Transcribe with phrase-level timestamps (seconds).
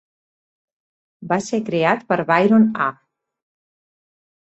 [1.35, 2.91] Va ser creat per Byron A.